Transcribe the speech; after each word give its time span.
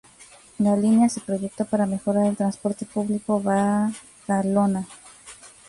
La 0.57 0.75
línea 0.75 1.09
se 1.09 1.21
proyectó 1.21 1.63
para 1.65 1.85
mejorar 1.85 2.25
el 2.25 2.35
transporte 2.35 2.87
público 2.87 3.39
Badalona. 3.39 4.87